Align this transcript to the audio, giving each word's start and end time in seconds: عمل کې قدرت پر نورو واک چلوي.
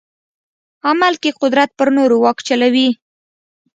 عمل 0.89 1.13
کې 1.21 1.31
قدرت 1.41 1.69
پر 1.77 1.87
نورو 1.97 2.17
واک 2.23 2.37
چلوي. 2.47 2.89